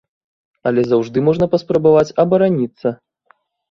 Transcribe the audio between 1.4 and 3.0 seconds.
паспрабаваць абараніцца.